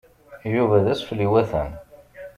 Yuba 0.53 0.77
d 0.83 0.87
asfel 0.93 1.19
iwatan. 1.25 1.71